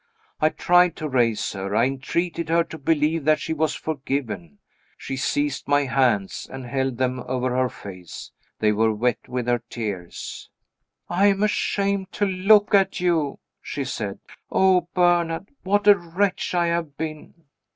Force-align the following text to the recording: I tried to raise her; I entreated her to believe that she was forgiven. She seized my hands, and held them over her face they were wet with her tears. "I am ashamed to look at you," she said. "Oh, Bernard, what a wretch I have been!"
I 0.39 0.49
tried 0.49 0.95
to 0.95 1.07
raise 1.07 1.53
her; 1.53 1.75
I 1.75 1.85
entreated 1.85 2.49
her 2.49 2.63
to 2.63 2.79
believe 2.79 3.23
that 3.25 3.39
she 3.39 3.53
was 3.53 3.75
forgiven. 3.75 4.57
She 4.97 5.15
seized 5.15 5.67
my 5.67 5.85
hands, 5.85 6.49
and 6.51 6.65
held 6.65 6.97
them 6.97 7.19
over 7.27 7.55
her 7.55 7.69
face 7.69 8.31
they 8.57 8.71
were 8.71 8.91
wet 8.95 9.27
with 9.29 9.45
her 9.45 9.61
tears. 9.69 10.49
"I 11.07 11.27
am 11.27 11.43
ashamed 11.43 12.11
to 12.13 12.25
look 12.25 12.73
at 12.73 12.99
you," 12.99 13.37
she 13.61 13.83
said. 13.83 14.17
"Oh, 14.51 14.87
Bernard, 14.95 15.51
what 15.61 15.85
a 15.87 15.95
wretch 15.95 16.55
I 16.55 16.65
have 16.65 16.97
been!" 16.97 17.35